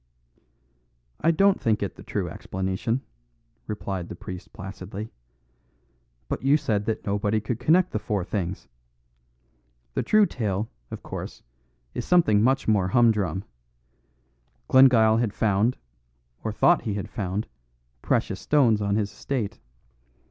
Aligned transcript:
"I 1.19 1.29
don't 1.29 1.61
think 1.61 1.83
it 1.83 1.93
the 1.95 2.01
true 2.01 2.27
explanation," 2.27 3.01
replied 3.67 4.09
the 4.09 4.15
priest 4.15 4.51
placidly; 4.51 5.11
"but 6.27 6.41
you 6.41 6.57
said 6.57 6.85
that 6.85 7.05
nobody 7.05 7.39
could 7.39 7.59
connect 7.59 7.91
the 7.91 7.99
four 7.99 8.23
things. 8.23 8.67
The 9.93 10.01
true 10.01 10.25
tale, 10.25 10.71
of 10.89 11.03
course, 11.03 11.43
is 11.93 12.03
something 12.03 12.41
much 12.41 12.67
more 12.67 12.87
humdrum. 12.87 13.43
Glengyle 14.67 15.17
had 15.17 15.35
found, 15.35 15.77
or 16.43 16.51
thought 16.51 16.81
he 16.81 16.95
had 16.95 17.07
found, 17.07 17.45
precious 18.01 18.39
stones 18.39 18.81
on 18.81 18.95
his 18.95 19.11
estate. 19.11 19.59